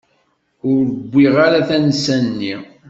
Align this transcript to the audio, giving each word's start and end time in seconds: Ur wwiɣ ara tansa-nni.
Ur 0.71 0.83
wwiɣ 1.11 1.35
ara 1.45 1.67
tansa-nni. 1.67 2.55